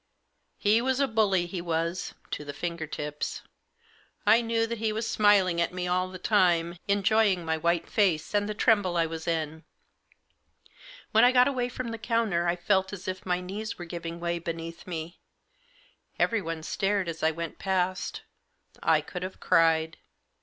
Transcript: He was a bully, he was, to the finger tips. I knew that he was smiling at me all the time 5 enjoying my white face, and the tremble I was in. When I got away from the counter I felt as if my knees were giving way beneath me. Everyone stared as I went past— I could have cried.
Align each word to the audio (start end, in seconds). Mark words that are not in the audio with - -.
He 0.57 0.81
was 0.81 0.99
a 0.99 1.07
bully, 1.07 1.45
he 1.45 1.61
was, 1.61 2.15
to 2.31 2.43
the 2.43 2.53
finger 2.55 2.87
tips. 2.87 3.43
I 4.25 4.41
knew 4.41 4.65
that 4.65 4.79
he 4.79 4.91
was 4.91 5.07
smiling 5.07 5.61
at 5.61 5.71
me 5.75 5.87
all 5.87 6.09
the 6.09 6.17
time 6.17 6.71
5 6.73 6.79
enjoying 6.87 7.45
my 7.45 7.55
white 7.55 7.87
face, 7.87 8.33
and 8.33 8.49
the 8.49 8.55
tremble 8.55 8.97
I 8.97 9.05
was 9.05 9.27
in. 9.27 9.63
When 11.11 11.23
I 11.23 11.31
got 11.31 11.47
away 11.47 11.69
from 11.69 11.89
the 11.89 11.99
counter 11.99 12.47
I 12.47 12.55
felt 12.55 12.91
as 12.91 13.07
if 13.07 13.27
my 13.27 13.41
knees 13.41 13.77
were 13.77 13.85
giving 13.85 14.19
way 14.19 14.39
beneath 14.39 14.87
me. 14.87 15.19
Everyone 16.17 16.63
stared 16.63 17.07
as 17.07 17.21
I 17.21 17.29
went 17.29 17.59
past— 17.59 18.23
I 18.81 19.01
could 19.01 19.21
have 19.21 19.39
cried. 19.39 19.97